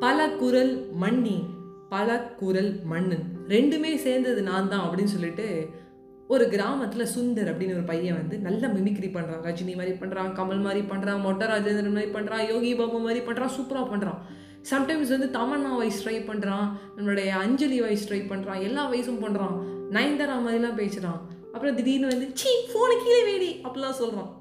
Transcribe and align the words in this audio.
பல 0.00 0.28
குரல் 0.40 0.72
மண்ணி 1.00 1.36
பல 1.88 2.08
குரல் 2.40 2.70
மன்னன் 2.84 3.26
ரெண்டுமே 3.48 3.92
சேர்ந்தது 3.96 4.40
நான் 4.42 4.68
தான் 4.68 4.84
அப்படின்னு 4.86 5.12
சொல்லிட்டு 5.12 5.46
ஒரு 6.30 6.44
கிராமத்தில் 6.48 7.12
சுந்தர் 7.14 7.50
அப்படின்னு 7.50 7.76
ஒரு 7.76 7.84
பையன் 7.84 8.16
வந்து 8.16 8.36
நல்ல 8.38 8.68
மிமிக்ரி 8.68 9.08
பண்ணுறான் 9.12 9.44
ரஜினி 9.44 9.74
மாதிரி 9.74 9.94
பண்ணுறான் 9.98 10.32
கமல் 10.32 10.62
மாதிரி 10.62 10.82
பண்ணுறான் 10.88 11.20
மொட்டை 11.20 11.46
ராஜேந்திரன் 11.46 11.96
மாதிரி 11.98 12.12
பண்ணுறான் 12.12 12.44
யோகி 12.48 12.72
பாபு 12.74 12.98
மாதிரி 12.98 13.20
பண்ணுறான் 13.20 13.54
சூப்பராக 13.56 13.86
பண்ணுறான் 13.92 14.18
சம்டைம்ஸ் 14.70 15.14
வந்து 15.14 15.28
தமன்னா 15.30 15.72
வாய்ஸ் 15.76 16.02
ட்ரை 16.04 16.16
பண்ணுறான் 16.22 16.66
நம்மளுடைய 16.96 17.30
அஞ்சலி 17.38 17.78
வாய்ஸ் 17.80 18.06
ட்ரை 18.08 18.22
பண்ணுறான் 18.28 18.62
எல்லா 18.62 18.84
வயசும் 18.90 19.22
பண்ணுறான் 19.24 19.56
நயன்தாரா 19.90 20.36
மாதிரிலாம் 20.38 20.80
பேசுகிறான் 20.82 21.20
அப்புறம் 21.54 21.76
திடீர்னு 21.76 22.12
வந்து 22.12 22.28
சீ 22.34 22.52
ஃபோனை 22.70 22.96
கீழே 22.96 23.22
வேடி 23.24 23.50
அப்படிலாம் 23.64 24.00
சொல்கிறான் 24.02 24.32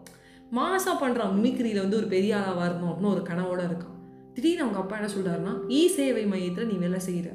மாசாக 0.52 0.96
பண்ணுறான் 1.02 1.34
மிமிக்ரியில் 1.36 1.82
வந்து 1.82 1.98
ஒரு 1.98 2.08
பெரிய 2.08 2.38
ஆளாக 2.38 2.56
வரணும் 2.62 2.90
அப்படின்னு 2.90 3.14
ஒரு 3.14 3.24
கனவோடு 3.30 3.64
இருக்கான். 3.66 3.95
திடீர்னு 4.36 4.64
அவங்க 4.64 4.80
அப்பா 4.80 4.96
என்ன 4.96 5.10
சொல்கிறாருன்னா 5.14 5.54
இ 5.70 5.88
சேவை 5.88 6.26
மையத்தில் 6.26 6.68
நீ 6.68 6.74
வேலை 6.74 7.00
செய்கிற 7.00 7.30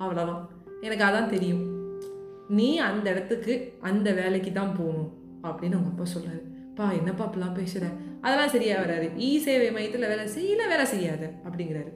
அவ்வளோதான் 0.00 0.42
எனக்கு 0.82 1.04
அதான் 1.04 1.28
தெரியும். 1.28 1.62
நீ 2.48 2.78
அந்த 2.78 3.10
இடத்துக்கு 3.10 3.78
அந்த 3.80 4.12
வேலைக்கு 4.12 4.52
தான் 4.52 4.76
போகணும் 4.78 5.10
அப்படின்னு 5.42 5.76
அவங்க 5.78 5.92
அப்பா 5.92 6.06
சொல்கிறாரு 6.14 6.42
பா 6.78 6.92
என்னப்பா 6.92 7.24
அப்படிலாம் 7.24 7.54
பேசுகிற 7.54 7.84
அதெல்லாம் 8.22 8.48
சரியாக 8.48 8.80
வராது. 8.80 9.06
இ 9.18 9.38
சேவை 9.38 9.70
மையத்தில் 9.70 10.08
வேலை 10.08 10.24
செய்யல 10.36 10.68
வேலை 10.68 10.86
செய்யாத. 10.86 11.22
அப்படிங்கிறாரு. 11.46 11.92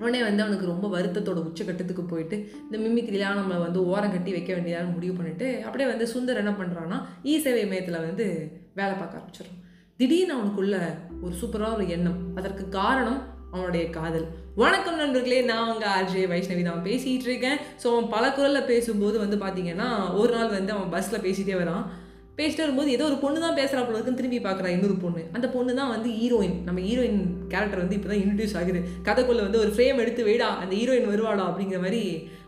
உடனே 0.00 0.22
வந்து 0.22 0.42
அவனுக்கு 0.42 0.66
ரொம்ப 0.66 0.86
வருத்தத்தோட 0.88 1.38
உச்சக்கட்டத்துக்கு 1.48 2.04
போயிட்டு 2.06 2.36
இந்த 2.62 2.78
மிமிக்ரிலாம் 2.78 3.38
நம்மளை 3.40 3.58
வந்து 3.60 3.80
ஓரம் 3.84 4.12
கட்டி 4.12 4.30
வைக்க 4.32 4.50
வேண்டியதான்னு 4.54 4.94
முடிவு 4.94 5.14
பண்ணிட்டு 5.14 5.62
அப்படியே 5.64 5.88
வந்து 5.90 6.06
சுந்தர் 6.14 6.40
என்ன 6.42 6.50
பண்ணுறான்னா 6.50 6.98
இ 7.24 7.38
சேவை 7.38 7.66
மையத்தில் 7.66 8.04
வந்து 8.06 8.26
வேலை 8.74 8.94
பார்க்க 8.96 9.18
ஆரம்பிச்சிடுறான். 9.18 9.60
திடீர்னு 9.96 10.34
அவனுக்குள்ள 10.34 10.76
ஒரு 11.22 11.34
சூப்பராக 11.40 11.76
ஒரு 11.78 11.88
எண்ணம். 11.88 12.36
அதற்கு 12.36 12.68
காரணம் 12.68 13.20
அவனுடைய 13.56 13.84
காதல். 13.96 14.26
வணக்கம் 14.62 14.98
நண்பர்களே 15.00 15.38
நான் 15.50 15.70
அங்கே 15.72 15.86
ஆர்ஜே 15.96 16.22
வைஷ்ணவி 16.32 16.62
தான் 16.68 16.82
பேசிகிட்டு 16.88 17.26
இருக்கேன். 17.28 17.58
ஸோ 17.82 17.86
அவன் 17.92 18.08
பல 18.14 18.24
குரலில் 18.36 18.68
பேசும்போது 18.72 19.16
வந்து 19.22 19.36
பார்த்தீங்கன்னா 19.44 19.88
ஒரு 20.20 20.30
நாள் 20.36 20.56
வந்து 20.56 20.72
அவன் 20.76 20.92
பஸ்ஸில் 20.94 21.24
பேசிகிட்டே 21.26 21.56
வரான். 21.62 21.84
பேசிட்டு 22.38 22.64
வரும்போது 22.64 22.90
ஏதோ 22.96 23.04
ஒரு 23.10 23.18
பொண்ணு 23.22 23.38
தான் 23.44 23.58
பேசுகிறா 23.58 23.82
போல 23.84 23.96
இருக்குன்னு 23.96 24.20
திரும்பி 24.20 24.38
பார்க்குறா 24.46 24.72
இன்னொரு 24.74 24.96
பொண்ணு. 25.04 25.22
அந்த 25.36 25.46
பொண்ணு 25.54 25.78
தான் 25.80 25.92
வந்து 25.94 26.08
ஹீரோயின் 26.18 26.56
நம்ம 26.66 26.80
ஹீரோயின் 26.88 27.20
கேரக்டர் 27.52 27.82
வந்து 27.82 27.96
இப்போ 27.98 28.08
தான் 28.10 28.20
இன்ட்ரடியூஸ் 28.22 28.56
ஆகுது. 28.60 28.80
கதைக்குள்ளே 29.08 29.44
வந்து 29.46 29.62
ஒரு 29.64 29.70
ஃப்ரேம் 29.76 30.02
எடுத்து 30.04 30.28
வைடா 30.28 30.48
அந்த 30.62 30.72
ஹீரோயின் 30.80 31.10
வருவாடா 31.12 31.44
அப்படிங்கிற 31.50 31.80
மாதிரி 31.84 32.02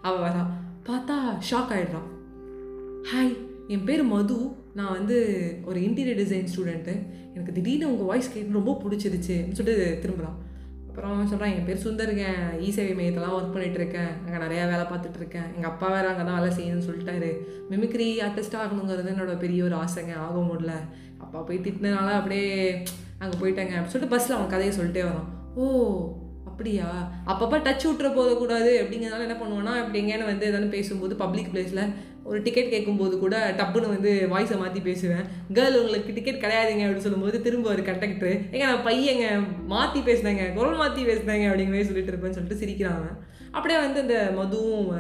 அவள் 0.08 0.24
வரா. 0.26 0.42
பார்த்தா 0.88 1.16
ஷாக் 1.50 1.72
ஆகிடுறான் 1.76 2.08
ஹாய் 3.12 3.34
என் 3.74 3.86
பேர் 3.88 4.04
மது. 4.14 4.38
நான் 4.78 4.94
வந்து 4.98 5.16
ஒரு 5.68 5.78
இன்டீரியர் 5.86 6.20
டிசைன் 6.22 6.50
ஸ்டூடெண்ட்டு 6.52 6.92
எனக்கு 7.34 7.54
திடீர்னு 7.56 7.90
உங்கள் 7.92 8.08
வாய்ஸ் 8.10 8.32
கேட்டு 8.34 8.58
ரொம்ப 8.60 8.74
பிடிச்சிருச்சு 8.84 9.34
அப்படின்னு 9.38 9.60
சொல்லிட்டு 9.60 9.88
திரும்புகிறான் 10.02 10.36
அப்புறம் 10.88 11.18
சொல்கிறேன் 11.18 11.30
சொல்கிறான் 11.30 11.52
என் 11.54 11.66
பேர் 11.66 11.84
சுந்தருங்க. 11.86 12.26
இ 12.58 12.68
சேவை 12.68 12.92
மையத்தெல்லாம் 12.94 13.34
ஒர்க் 13.38 13.54
பண்ணிகிட்ருக்கேன் 13.54 13.76
இருக்கேன் 13.80 14.12
அங்கே 14.24 14.38
நிறையா 14.44 14.64
வேலை 14.70 14.84
பார்த்துட்டு 14.92 15.18
இருக்கேன் 15.18 15.48
எங்கள் 15.54 15.70
அப்பா 15.70 15.88
வேறு 15.88 16.08
அங்கே 16.08 16.24
தான் 16.24 16.38
வேலை 16.38 16.50
செய்யணும்னு 16.56 16.88
சொல்லிட்டாரு. 16.88 17.30
மிமிக்ரி 17.70 18.08
ஆர்டிஸ்ட் 18.26 18.58
ஆகணுங்கிறது 18.62 19.12
என்னோட 19.14 19.34
பெரிய 19.38 19.64
ஒரு 19.64 19.76
ஆசைங்க. 19.76 20.14
ஆக 20.26 20.38
முடியல. 20.48 20.74
அப்பா 21.18 21.40
போய் 21.40 21.64
திட்டினால 21.66 22.10
அப்படியே 22.20 22.48
அங்கே 23.18 23.36
போயிட்டாங்க. 23.38 23.74
அப்படின்னு 23.76 23.94
சொல்லிட்டு 23.94 24.14
பஸ்ஸில் 24.14 24.36
அவன் 24.36 24.54
கதையை 24.54 24.72
சொல்லிட்டே 24.78 25.04
வரான் 25.08 25.28
ஓ 25.54 25.66
அப்படியா? 26.44 26.86
அப்பப்போ 27.26 27.56
டச் 27.66 27.88
விட்டுற 27.88 28.08
போதக்கூடாது 28.14 28.70
அப்படிங்கிறதுனால 28.82 29.26
என்ன 29.26 29.36
பண்ணுவோன்னா 29.42 29.74
இப்படி 29.82 29.98
எங்கேன்னு 30.00 30.30
வந்து 30.32 30.46
எதாவது 30.46 30.66
பேசும்போது 30.66 31.14
பப்ளிக் 31.16 31.50
பிளேஸில் 31.52 31.84
ஒரு 32.28 32.42
டிக்கெட் 32.42 32.70
கேட்கும்போது 32.70 33.18
கூட 33.18 33.36
டப்புன்னு 33.58 33.88
வந்து 33.88 34.10
வாய்ஸை 34.30 34.58
மாற்றி 34.58 34.80
பேசுவேன். 34.80 35.24
கேர்ள் 35.54 35.78
உங்களுக்கு 35.78 36.14
டிக்கெட் 36.14 36.42
கிடையாதுங்க 36.42 36.84
அப்படின்னு 36.84 37.06
சொல்லும்போது 37.06 37.42
திரும்ப 37.42 37.70
ஒரு 37.70 37.82
கண்டக்டர் 37.82 38.34
ஏங்க 38.52 38.64
நான் 38.64 38.84
பையங்க 38.84 39.26
மாற்றி 39.66 40.00
பேசினேங்க 40.00 40.54
குரல் 40.54 40.76
மாற்றி 40.76 41.02
பேசினேங்க 41.04 41.46
அப்படிங்கிற 41.48 41.74
மாதிரி 41.74 41.84
சொல்லிட்டு 41.84 42.12
இருப்பேன்னு 42.12 42.38
சொல்லிட்டு 42.38 42.62
சிரிக்கிறாங்க 42.62 43.06
அப்படியே 43.52 43.80
வந்து 43.80 44.00
இந்த 44.00 44.18
மதுவும் 44.36 44.90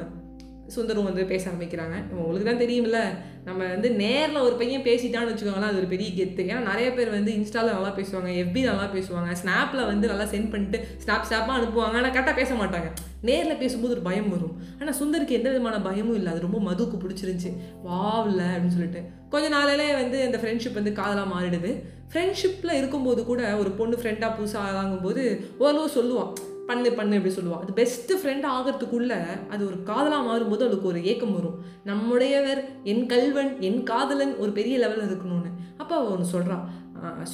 சுந்தரும் 0.74 1.08
வந்து 1.08 1.24
பேச 1.24 1.50
ஆரம்பிக்கிறாங்க. 1.50 1.96
உங்களுக்கு 2.12 2.48
தான் 2.50 2.62
தெரியும்ல 2.64 2.98
நம்ம 3.44 3.60
வந்து 3.66 3.90
நேரில் 3.90 4.44
ஒரு 4.46 4.54
பையன் 4.54 4.84
பேசிட்டான்னு 4.88 5.30
வச்சுக்கோங்களேன் 5.32 5.70
அது 5.70 5.80
ஒரு 5.82 5.86
பெரிய 5.86 6.08
கெத்து. 6.18 6.42
ஏன்னா 6.50 6.62
நிறைய 6.70 6.92
பேர் 6.92 7.10
வந்து 7.10 7.32
இன்ஸ்டாவில் 7.32 7.76
நல்லா 7.76 7.92
பேசுவாங்க 7.98 8.30
எஃபி 8.42 8.62
நல்லா 8.62 8.86
பேசுவாங்க 8.96 9.36
ஸ்னாப்பில் 9.42 9.86
வந்து 9.86 10.06
நல்லா 10.06 10.24
சென்ட் 10.24 10.50
பண்ணிட்டு 10.50 10.80
ஸ்னாப் 11.04 11.28
ஸ்னாப்பாக 11.28 11.58
அனுப்புவாங்க 11.58 12.00
ஆனால் 12.00 12.10
கரெக்டாக 12.10 12.34
பேச 12.34 12.54
மாட்டாங்க. 12.54 12.90
நேரில் 13.20 13.60
பேசும்போது 13.62 13.94
ஒரு 13.94 14.02
பயம் 14.02 14.28
வரும். 14.28 14.54
ஆனால் 14.80 14.98
சுந்தருக்கு 15.00 15.38
எந்த 15.38 15.48
விதமான 15.50 15.80
பயமும் 15.80 16.14
இல்லை. 16.14 16.32
அது 16.32 16.46
ரொம்ப 16.46 16.58
மதுவுக்கு 16.58 16.98
பிடிச்சிருந்துச்சி. 17.04 17.52
வாவில் 17.82 18.44
அப்படின்னு 18.50 18.76
சொல்லிட்டு. 18.76 19.02
கொஞ்ச 19.30 19.48
நாளிலே 19.48 19.88
வந்து 19.94 20.20
அந்த 20.22 20.38
ஃப்ரெண்ட்ஷிப் 20.42 20.78
வந்து 20.80 20.92
காதலாக 20.92 21.32
மாறிடுது. 21.34 21.72
ஃப்ரெண்ட்ஷிப்பில் 22.12 22.78
இருக்கும்போது 22.80 23.24
கூட 23.24 23.56
ஒரு 23.56 23.70
பொண்ணு 23.70 23.96
ஃப்ரெண்டாக 24.02 24.36
புதுசாக 24.38 24.78
ஆகும்போது 24.82 25.24
ஓரளவு 25.58 25.96
சொல்லுவான் 25.98 26.32
பண்ணு 26.68 26.90
பண்ணு 26.98 27.18
அப்படி 27.18 27.34
சொல்லுவாள் 27.34 27.62
அது 27.64 27.72
பெஸ்ட்டு 27.80 28.18
ஃப்ரெண்ட் 28.20 28.46
ஆகிறதுக்குள்ளே 28.54 29.18
அது 29.54 29.62
ஒரு 29.68 29.78
காதலாக 29.90 30.26
மாறும்போது 30.28 30.66
அதுக்கு 30.68 30.90
ஒரு 30.92 31.00
ஏக்கம் 31.10 31.36
வரும். 31.36 31.58
நம்முடையவர் 31.90 32.60
என் 32.92 33.04
கல்வன் 33.12 33.52
என் 33.68 33.80
காதலன் 33.92 34.34
ஒரு 34.42 34.52
பெரிய 34.58 34.74
லெவலில் 34.84 35.08
இருக்கணும்னு. 35.08 35.52
அப்போ 35.76 35.94
அவள் 35.98 36.12
ஒன்று 36.16 36.32
சொல்கிறான் 36.34 36.66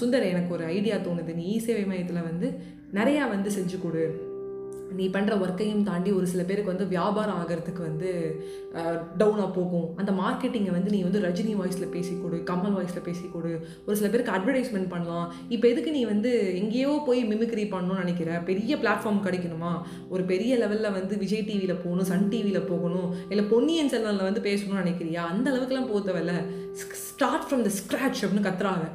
சுந்தர் 0.00 0.30
எனக்கு 0.32 0.54
ஒரு 0.56 0.64
ஐடியா 0.76 0.96
தோணுது. 1.06 1.32
நீ 1.40 1.46
இ 1.56 1.58
சேவை 1.66 1.84
மையத்தில் 1.90 2.26
வந்து 2.30 2.48
நிறையா 2.98 3.24
வந்து 3.34 3.50
செஞ்சு 3.58 3.78
கொடு. 3.82 4.04
நீ 4.98 5.04
பண்ணுற 5.14 5.34
ஒர்க்கையும் 5.44 5.86
தாண்டி 5.88 6.10
ஒரு 6.18 6.26
சில 6.32 6.42
பேருக்கு 6.48 6.72
வந்து 6.72 6.86
வியாபாரம் 6.92 7.38
ஆகிறதுக்கு 7.40 7.82
வந்து 7.88 8.10
டவுனாக 9.20 9.48
போகும். 9.56 9.86
அந்த 10.00 10.12
மார்க்கெட்டிங்கை 10.20 10.72
வந்து 10.76 10.90
நீ 10.94 11.00
வந்து 11.06 11.20
ரஜினி 11.26 11.54
வாய்ஸில் 11.60 11.92
பேசி 11.94 12.14
கொடு 12.22 12.38
கமல் 12.50 12.76
வாய்ஸில் 12.78 13.06
பேசி 13.08 13.24
கொடு. 13.32 13.52
ஒரு 13.86 13.96
சில 14.00 14.08
பேருக்கு 14.12 14.34
அட்வர்டைஸ்மெண்ட் 14.36 14.92
பண்ணலாம். 14.94 15.26
இப்போ 15.54 15.68
எதுக்கு 15.68 15.92
நீ 15.98 16.02
வந்து 16.12 16.32
எங்கேயோ 16.60 16.92
போய் 17.08 17.22
மிமிக்ரி 17.32 17.66
பண்ணணும்னு 17.74 18.02
நினைக்கிற? 18.04 18.38
பெரிய 18.50 18.76
பிளாட்ஃபார்ம் 18.76 19.24
கிடைக்கணுமா? 19.26 19.72
ஒரு 20.08 20.24
பெரிய 20.32 20.58
லெவலில் 20.64 20.96
வந்து 20.98 21.16
விஜய் 21.24 21.46
டிவியில் 21.50 21.82
போகணும் 21.84 22.10
சன் 22.12 22.28
டிவியில் 22.34 22.68
போகணும் 22.72 23.08
இல்லை 23.28 23.46
பொன்னியின் 23.54 23.92
செல்வனில் 23.94 24.28
வந்து 24.30 24.46
பேசணும்னு 24.48 24.82
நினைக்கிறியா? 24.84 25.24
அந்த 25.34 25.46
அளவுக்குலாம் 25.52 25.90
போக 25.92 26.00
ஸ்டார்ட் 27.08 27.44
ஃப்ரம் 27.48 27.64
த 27.66 27.70
ஸ்க்ராட்ச் 27.80 28.22
அப்படின்னு 28.22 28.46
கத்துறாங்க. 28.46 28.86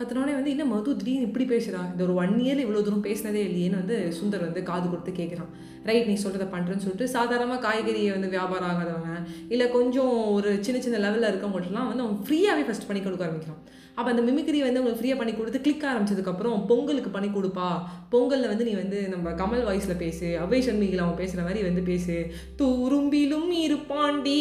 கத்துனோடனே 0.00 0.34
வந்து 0.36 0.52
என்ன 0.52 0.64
மது? 0.64 0.90
திடீர்னு 1.00 1.26
இப்படி 1.28 1.44
பேசுகிறா 1.50 1.80
இந்த 1.90 2.02
ஒரு 2.04 2.14
ஒன் 2.20 2.30
இயரில் 2.44 2.62
இவ்வளோ 2.64 2.82
தூரம் 2.84 3.02
பேசினதே 3.06 3.40
இல்லையேன்னு 3.48 3.80
வந்து 3.80 3.96
சுந்தர் 4.18 4.44
வந்து 4.46 4.62
காது 4.68 4.86
கொடுத்து 4.88 5.12
கேட்குறான் 5.18 5.50
ரைட் 5.88 6.08
நீ 6.10 6.14
சொல்கிறத 6.22 6.46
பண்ணுறேன்னு 6.54 6.84
சொல்லிட்டு 6.84 7.06
சாதாரணமாக 7.14 7.60
காய்கறியை 7.66 8.12
வந்து 8.14 8.28
வியாபாரம் 8.28 8.70
ஆகாதவங்க 8.70 9.18
இல்லை 9.48 9.66
கொஞ்சம் 9.70 10.14
ஒரு 10.36 10.50
சின்ன 10.60 10.80
சின்ன 10.80 11.02
லெவலில் 11.04 11.30
இருக்கவங்கள்ட்டலாம் 11.32 11.90
வந்து 11.90 12.04
அவன் 12.06 12.18
ஃப்ரீயாகவே 12.26 12.64
ஃபஸ்ட் 12.68 12.88
பண்ணி 12.88 13.02
கொடுக்க 13.02 13.26
ஆரம்பிக்கிறான். 13.26 13.60
அப்போ 13.94 14.08
அந்த 14.12 14.22
மிமிக்ரி 14.28 14.58
வந்து 14.66 14.80
உங்களுக்கு 14.80 15.02
ஃப்ரீயாக 15.02 15.16
பண்ணி 15.16 15.34
கொடுத்து 15.34 15.60
கிளிக் 15.60 15.88
ஆரம்பிச்சதுக்கப்புறம் 15.92 16.58
பொங்கலுக்கு 16.66 17.10
பண்ணி 17.10 17.28
கொடுப்பா. 17.28 17.70
பொங்கலில் 18.10 18.48
வந்து 18.48 18.64
நீ 18.64 18.74
வந்து 18.82 19.00
நம்ம 19.08 19.30
கமல் 19.30 19.66
வாய்ஸில் 19.70 20.02
பேசு. 20.04 20.38
அவை 20.38 20.60
சண்மிகில் 20.68 21.06
அவன் 21.06 21.20
பேசுகிற 21.22 21.42
மாதிரி 21.42 21.62
வந்து 21.62 21.82
பேசு. 21.82 22.16
தூரும்பிலும் 22.62 23.50
இருப்பாண்டி 23.66 24.40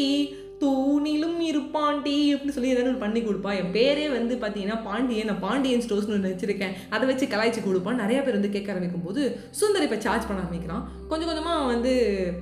தூ 0.62 0.72
பாண்டி 1.76 2.16
அப்படின்னு 2.34 2.56
சொல்லி 2.56 2.72
ஏதாவது 2.74 2.90
ஒன்று 2.92 3.04
பண்ணி 3.04 3.22
கொடுப்பா. 3.28 3.52
என் 3.62 3.74
பேரே 3.78 4.06
வந்து 4.18 4.36
பார்த்தீங்கன்னா 4.44 4.78
பாண்டியன். 4.88 5.30
நான் 5.32 5.42
பாண்டியன் 5.46 5.84
ஸ்டோர்ஸ்னு 5.86 6.16
ஒன்று 6.18 6.34
வச்சிருக்கேன். 6.34 6.76
அதை 6.96 7.08
வச்சு 7.10 7.26
கலாய்ச்சி 7.34 7.64
கொடுப்பான் 7.68 8.02
நிறைய 8.04 8.20
பேர் 8.26 8.38
வந்து 8.40 8.54
கேட்க 8.56 8.74
ஆரம்பிக்கும் 8.74 9.08
போது 9.08 9.24
சுந்தர் 9.62 9.88
இப்போ 9.88 10.00
சார்ஜ் 10.06 10.28
பண்ண 10.30 10.44
ஆரம்பிக்கிறான். 10.44 10.86
கொஞ்சம் 11.12 11.32
கொஞ்சமாக 11.32 11.66
வந்து 11.74 11.92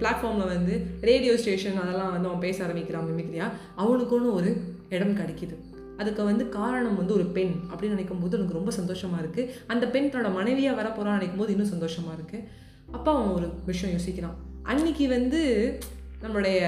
பிளாட்ஃபார்மில் 0.02 0.54
வந்து 0.56 0.76
ரேடியோ 1.10 1.34
ஸ்டேஷன் 1.44 1.82
அதெல்லாம் 1.86 2.14
வந்து 2.18 2.30
அவன் 2.32 2.46
பேச 2.46 2.58
ஆரம்பிக்கிறான் 2.68 3.10
மிமிக்ரியா 3.10 3.48
அவனுக்குன்னு 3.84 4.36
ஒரு 4.40 4.52
இடம் 4.98 5.18
கிடைக்கிது. 5.22 5.58
அதுக்கு 6.02 6.24
வந்து 6.30 6.44
காரணம் 6.58 6.98
வந்து 7.00 7.14
ஒரு 7.18 7.26
பெண் 7.36 7.54
அப்படின்னு 7.70 7.96
நினைக்கும் 7.96 8.20
போது 8.24 8.36
எனக்கு 8.38 8.58
ரொம்ப 8.58 8.72
சந்தோஷமாக 8.80 9.22
இருக்குது 9.24 9.52
அந்த 9.74 9.86
பெண் 9.94 10.10
தன்னோட 10.14 10.32
மனைவியாக 10.40 10.78
வர 10.80 10.88
போகிறான்னு 10.90 11.20
நினைக்கும் 11.20 11.42
போது 11.42 11.54
இன்னும் 11.56 11.74
சந்தோஷமாக 11.76 12.18
இருக்குது 12.18 12.44
அப்போ 12.98 13.10
அவன் 13.16 13.34
ஒரு 13.38 13.48
விஷயம் 13.70 13.94
யோசிக்கிறான். 13.96 14.36
அன்னைக்கு 14.72 15.06
வந்து 15.16 15.42
நம்மளுடைய 16.24 16.60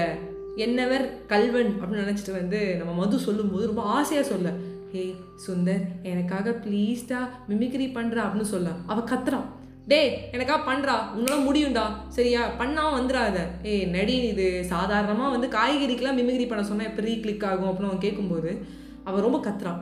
என்னவர் 0.56 1.26
கல்வன் 1.26 1.80
அப்படின்னு 1.80 2.02
நினச்சிட்டு 2.04 2.32
வந்து 2.32 2.76
நம்ம 2.76 2.92
மது 2.92 3.18
சொல்லும்போது 3.18 3.66
ரொம்ப 3.66 3.82
ஆசையாக 3.82 4.28
சொல்ல 4.28 4.52
ஹே 4.92 5.14
சுந்தர் 5.46 5.82
எனக்காக 6.02 6.50
ப்ளீஸ்டா 6.50 7.18
மிமிக்ரி 7.48 7.86
பண்ணுறா 7.96 8.22
அப்படின்னு 8.24 8.52
சொல்ல. 8.54 8.68
அவள் 8.86 9.08
கத்துறான் 9.10 9.44
டே 9.86 10.28
எனக்கா 10.32 10.56
பண்ணுறா 10.66 10.94
உன்னால 11.16 11.38
முடியும்டா. 11.46 11.84
சரியா 12.08 12.48
பண்ணா 12.48 13.00
வந்துடாத 13.00 13.36
ஏ 13.64 13.84
நடி 13.84 14.16
இது? 14.16 14.64
சாதாரணமாக 14.64 15.30
வந்து 15.30 15.48
காய்கறிக்கெலாம் 15.58 16.18
மிமிக்ரி 16.20 16.48
பண்ண 16.48 16.64
சொன்னால் 16.64 16.86
எப்படி 16.86 17.20
கிளிக் 17.20 17.44
ஆகும்? 17.44 17.70
அப்படின்னு 17.70 17.90
அவன் 17.90 17.98
கேட்கும்போது 17.98 18.66
அவள் 19.04 19.20
ரொம்ப 19.20 19.50
கத்துறான் 19.50 19.80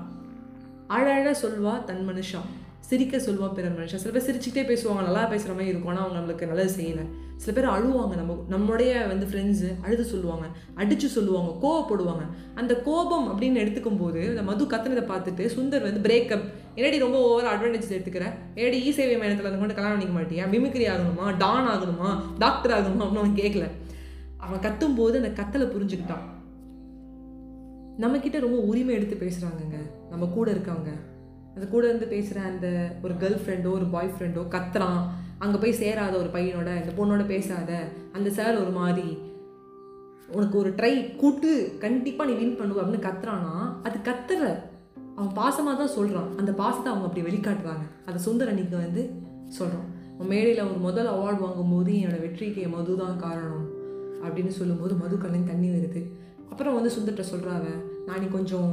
அழகாக 0.86 1.48
சொல்வா 1.48 1.84
தன் 1.84 2.08
மனுஷா. 2.08 2.40
சிரிக்க 2.88 3.18
சொல்லுவோம் 3.18 3.54
பிற 3.54 3.68
மனுஷன். 3.68 4.02
சில 4.02 4.18
பேர் 4.18 4.26
சிரிச்சுக்கிட்டே 4.28 4.62
பேசுவாங்க 4.68 5.02
நல்லா 5.02 5.24
பேசுகிற 5.24 5.52
மாதிரி 5.52 5.70
இருக்கும். 5.70 5.96
ஆனால் 5.96 6.04
அவங்க 6.04 6.18
நம்மளுக்கு 6.20 6.46
நல்லது 6.46 6.72
செய்யலை. 6.76 7.04
சில 7.36 7.52
பேர் 7.56 7.70
அழுவாங்க. 7.70 8.14
நம்ம 8.16 8.36
நம்மளுடைய 8.50 8.92
வந்து 9.06 9.26
ஃப்ரெண்ட்ஸு 9.26 9.68
அழுது 9.84 10.04
சொல்லுவாங்க 10.04 10.46
அடித்து 10.74 11.08
சொல்லுவாங்க 11.08 11.50
கோவப்படுவாங்க. 11.62 12.24
அந்த 12.54 12.80
கோபம் 12.80 13.28
அப்படின்னு 13.28 13.60
எடுத்துக்கும் 13.64 13.98
போது 13.98 14.20
அந்த 14.28 14.42
மது 14.42 14.64
கத்துனதை 14.64 15.04
பார்த்துட்டு 15.04 15.44
சுந்தர் 15.56 15.82
வந்து 15.82 16.02
பிரேக்கப் 16.02 16.44
என்னடி 16.74 16.98
ரொம்ப 16.98 17.18
ஓவர் 17.18 17.50
அட்வான்டேஜ் 17.52 17.92
எடுத்துக்கிற? 17.98 18.24
ஏடி 18.54 18.90
இ 18.90 18.92
சேவை 18.92 19.18
மையத்தில் 19.18 19.50
வந்து 19.50 19.58
கொண்டு 19.58 19.74
கல்யாணம் 19.74 19.98
பண்ணிக்க 19.98 20.16
மாட்டியா? 20.20 20.48
மிமிக்ரி 20.48 20.86
ஆகணுமா? 20.92 21.36
டான் 21.36 21.68
ஆகணுமா? 21.68 22.10
டாக்டர் 22.38 22.72
ஆகணுமா? 22.72 23.00
அப்படின்னு 23.00 23.24
அவன் 23.24 23.38
கேட்கல 23.42 23.68
அவன் 24.36 24.60
கத்தும் 24.60 24.96
போது 24.96 25.22
அந்த 25.22 25.42
கத்தலை 25.42 25.68
புரிஞ்சுக்கிட்டான். 25.68 26.24
நம்மக்கிட்ட 28.00 28.40
ரொம்ப 28.40 28.58
உரிமை 28.70 28.94
எடுத்து 28.94 29.16
பேசுகிறாங்கங்க 29.26 29.78
நம்ம 30.10 30.26
கூட 30.26 30.52
இருக்கவங்க. 30.52 30.92
அந்த 31.58 31.68
கூட 31.70 31.84
இருந்து 31.88 32.06
பேசுகிற 32.12 32.40
அந்த 32.48 32.66
ஒரு 33.04 33.14
கேர்ள் 33.20 33.40
ஃப்ரெண்டோ 33.44 33.70
ஒரு 33.78 33.86
பாய் 33.94 34.10
ஃப்ரெண்டோ 34.14 34.42
கத்துறான். 34.54 35.00
அங்கே 35.44 35.58
போய் 35.62 35.80
சேராத 35.80 36.14
ஒரு 36.22 36.28
பையனோட 36.34 36.70
இந்த 36.80 36.92
பொண்ணோட 36.98 37.22
பேசாத. 37.32 37.70
அந்த 38.16 38.28
சார் 38.36 38.60
ஒரு 38.62 38.72
மாதிரி 38.80 39.06
உனக்கு 40.36 40.56
ஒரு 40.62 40.70
ட்ரை 40.78 40.92
கூட்டு 41.16 41.50
கண்டிப்பாக 41.84 42.28
நீ 42.30 42.34
வின் 42.40 42.58
பண்ணுவ 42.58 42.80
அப்படின்னு 42.82 43.06
கத்துறானா. 43.06 43.54
அது 43.86 43.96
கத்துற 44.08 44.42
அவன் 45.16 45.32
பாசமாக 45.38 45.74
தான் 45.80 45.94
சொல்கிறான் 45.96 46.28
அந்த 46.40 46.52
பாசத்தை 46.60 46.88
அவங்க 46.92 47.06
அப்படி 47.08 47.24
வெளிக்காட்டுறாங்க 47.28 47.86
அதை 48.08 48.18
சுந்தர் 48.26 48.52
அன்னைக்கு 48.52 48.76
வந்து 48.84 49.02
சொல்கிறான் 49.56 49.88
அவன் 50.14 50.30
மேடையில் 50.34 50.62
ஒரு 50.68 50.78
முதல் 50.86 51.10
அவார்டு 51.14 51.40
வாங்கும்போது 51.46 51.92
என்னோட 52.00 52.18
வெற்றிக்கு 52.26 52.62
என் 52.66 52.76
மது 52.76 52.94
தான் 53.02 53.18
காரணம் 53.24 53.66
அப்படின்னு 54.24 54.52
சொல்லும்போது 54.58 54.94
மது 55.02 55.18
கலந்து 55.24 55.50
தண்ணி 55.52 55.70
வருது. 55.74 56.02
அப்புறம் 56.52 56.76
வந்து 56.78 56.92
சுந்தர்கிட்ட 56.96 57.26
சொல்கிறாவ 57.32 57.64
நான் 58.06 58.22
நீ 58.24 58.28
கொஞ்சம் 58.38 58.70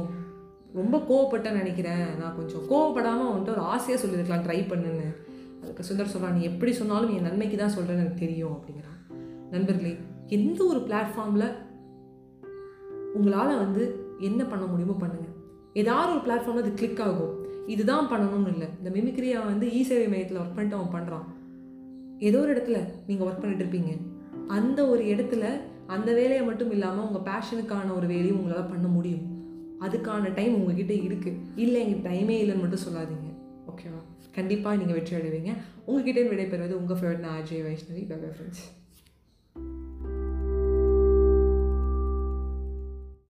ரொம்ப 0.78 0.96
கோவப்பட்டேன்னு 1.08 1.60
நினைக்கிறேன். 1.62 2.06
நான் 2.20 2.36
கொஞ்சம் 2.38 2.64
கோவப்படாமல் 2.70 3.30
வந்துட்டு 3.30 3.54
ஒரு 3.56 3.64
ஆசையாக 3.74 4.00
சொல்லியிருக்கலாம் 4.02 4.44
ட்ரை 4.46 4.58
பண்ணுன்னு. 4.72 5.06
அதுக்கு 5.62 5.86
சுந்தர் 5.88 6.12
சொல்கிறான் 6.14 6.36
நீ 6.38 6.42
எப்படி 6.50 6.72
சொன்னாலும் 6.80 7.12
என் 7.14 7.26
நன்மைக்கு 7.28 7.56
தான் 7.62 7.74
சொல்கிறேன்னு 7.76 8.04
எனக்கு 8.04 8.24
தெரியும் 8.24 8.54
அப்படிங்கிறான். 8.56 8.98
நண்பர்களே 9.54 9.92
எந்த 10.36 10.60
ஒரு 10.72 10.80
பிளாட்ஃபார்மில் 10.88 11.48
உங்களால் 13.16 13.60
வந்து 13.64 13.82
என்ன 14.28 14.40
பண்ண 14.44 14.64
முடியுமோ 14.72 14.96
பண்ணுங்கள் 15.02 15.34
ஏதாவது 15.82 16.10
ஒரு 16.14 16.22
பிளாட்ஃபார்மில் 16.26 16.64
அது 16.64 16.72
கிளிக் 16.80 17.02
ஆகும். 17.06 17.34
இதுதான் 17.66 18.10
பண்ணணும்னு 18.10 18.50
இல்லை. 18.54 18.68
இந்த 18.78 18.90
மிமிக்ரியா 18.96 19.38
வந்து 19.50 19.66
இ 19.78 19.80
சேவை 19.88 20.06
மையத்தில் 20.08 20.40
ஒர்க் 20.42 20.56
பண்ணிட்டு 20.56 20.78
அவன் 20.78 20.94
பண்ணுறான் 20.96 21.26
ஏதோ 22.18 22.38
ஒரு 22.42 22.52
இடத்துல 22.54 22.78
நீங்கள் 23.06 23.26
ஒர்க் 23.28 23.42
பண்ணிட்டு 23.42 23.64
இருப்பீங்க. 23.64 23.92
அந்த 24.56 24.78
ஒரு 24.92 25.02
இடத்துல 25.12 25.44
அந்த 25.86 26.10
வேலையை 26.12 26.44
மட்டும் 26.44 26.70
இல்லாமல் 26.70 27.06
உங்கள் 27.08 27.26
பேஷனுக்கான 27.30 27.94
ஒரு 27.96 28.06
வேலையும் 28.06 28.38
உங்களால் 28.42 28.70
பண்ண 28.74 28.88
முடியும். 28.88 29.24
அதுக்கான 29.80 30.34
டைம் 30.34 30.54
உங்ககிட்ட 30.54 30.92
இருக்குது 30.92 31.40
இல்லை 31.56 31.80
எங்கள் 31.86 32.12
டைமே 32.12 32.36
இல்லைன்னு 32.42 32.64
மட்டும் 32.64 32.84
சொல்லாதீங்க. 32.86 33.28
ஓகேவா 33.70 34.00
கண்டிப்பாக 34.32 34.76
நீங்கள் 34.76 34.94
வெற்றி 34.94 35.16
அடைவீங்க. 35.16 35.52
உங்ககிட்ட 35.86 36.20
விடைபெறுவது 36.22 36.74
உங்கள் 36.80 36.96
ஃபேவரட் 36.96 37.24
நான் 37.26 37.42
அஜய் 37.42 37.64
வைஷ்ணவி 37.68 38.02
பை 38.08 38.18
ஃப்ரெண்ட்ஸ் 38.18 38.64